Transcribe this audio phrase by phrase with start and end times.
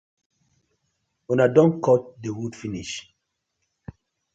[1.37, 2.93] Una don kot the wood finish.